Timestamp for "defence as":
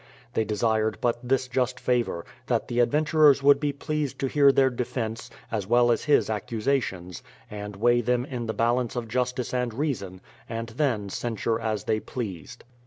4.71-5.67